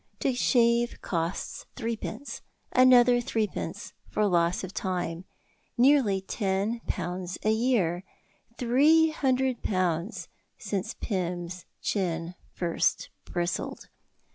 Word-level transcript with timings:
To 0.21 0.33
shave 0.33 0.99
costs 1.03 1.67
threepence, 1.75 2.41
another 2.71 3.21
threepence 3.21 3.93
for 4.09 4.25
loss 4.25 4.63
of 4.63 4.73
time 4.73 5.25
nearly 5.77 6.21
ten 6.21 6.81
pounds 6.87 7.37
a 7.43 7.51
year, 7.51 8.03
three 8.57 9.11
hundred 9.11 9.61
pounds 9.61 10.27
since 10.57 10.95
Pym's 10.95 11.65
chin 11.83 12.33
first 12.51 13.11
bristled. 13.25 13.89